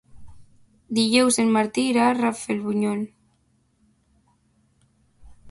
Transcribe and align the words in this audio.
Dijous 0.99 1.37
en 1.43 1.51
Martí 1.57 1.83
irà 1.89 2.07
a 2.07 2.15
Rafelbunyol. 2.21 3.05